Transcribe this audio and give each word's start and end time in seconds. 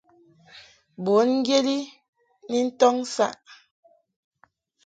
Bùn 1.03 1.27
ŋgyet 1.39 1.67
i 1.77 1.79
ni 2.49 2.59
ntɔŋ 2.67 2.95
saʼ. 3.15 3.35